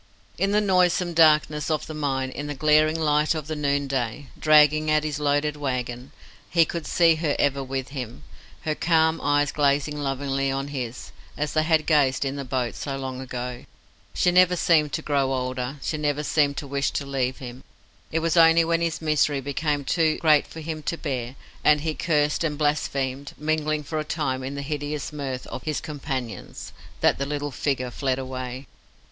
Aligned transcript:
In 0.39 0.49
the 0.49 0.61
noisome 0.61 1.13
darkness 1.13 1.69
of 1.69 1.85
the 1.85 1.93
mine, 1.93 2.31
in 2.31 2.47
the 2.47 2.55
glaring 2.55 2.99
light 2.99 3.35
of 3.35 3.45
the 3.45 3.55
noonday 3.55 4.29
dragging 4.39 4.89
at 4.89 5.03
his 5.03 5.19
loaded 5.19 5.55
wagon, 5.55 6.11
he 6.49 6.65
could 6.65 6.87
see 6.87 7.13
her 7.17 7.35
ever 7.37 7.63
with 7.63 7.89
him, 7.89 8.23
her 8.61 8.73
calm 8.73 9.21
eyes 9.21 9.51
gazing 9.51 9.95
lovingly 9.95 10.49
on 10.49 10.69
his, 10.69 11.11
as 11.37 11.53
they 11.53 11.61
had 11.61 11.85
gazed 11.85 12.25
in 12.25 12.35
the 12.35 12.43
boat 12.43 12.73
so 12.73 12.97
long 12.97 13.21
ago. 13.21 13.65
She 14.15 14.31
never 14.31 14.55
seemed 14.55 14.91
to 14.93 15.03
grow 15.03 15.31
older, 15.31 15.77
she 15.83 15.97
never 15.97 16.23
seemed 16.23 16.57
to 16.57 16.65
wish 16.67 16.89
to 16.93 17.05
leave 17.05 17.37
him. 17.37 17.63
It 18.11 18.21
was 18.25 18.35
only 18.35 18.65
when 18.65 18.81
his 18.81 19.03
misery 19.03 19.39
became 19.39 19.85
too 19.85 20.17
great 20.17 20.47
for 20.47 20.61
him 20.61 20.81
to 20.81 20.97
bear, 20.97 21.35
and 21.63 21.81
he 21.81 21.93
cursed 21.93 22.43
and 22.43 22.57
blasphemed, 22.57 23.33
mingling 23.37 23.83
for 23.83 23.99
a 23.99 24.03
time 24.03 24.41
in 24.41 24.55
the 24.55 24.63
hideous 24.63 25.13
mirth 25.13 25.45
of 25.45 25.61
his 25.61 25.79
companions, 25.79 26.73
that 27.01 27.19
the 27.19 27.25
little 27.27 27.51
figure 27.51 27.91
fled 27.91 28.17
away. 28.17 28.65